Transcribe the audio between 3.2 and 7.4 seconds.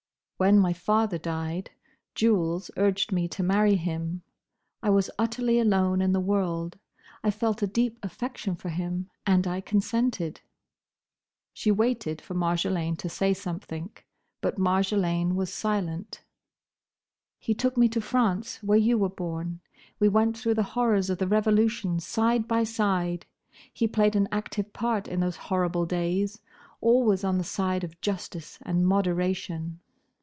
to marry him. I was utterly alone in the world; I